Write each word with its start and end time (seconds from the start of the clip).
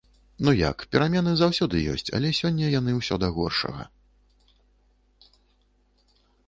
Ну 0.45 0.51
як, 0.59 0.77
перамены 0.95 1.33
заўсёды 1.41 1.81
ёсць, 1.93 2.05
але 2.19 2.31
сёння 2.39 2.71
яны 2.79 2.91
ўсё 2.97 3.21
да 3.25 3.31
горшага. 3.37 3.87